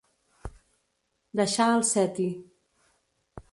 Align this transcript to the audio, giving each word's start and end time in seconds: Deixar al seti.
Deixar 1.41 1.69
al 1.75 1.85
seti. 1.91 2.27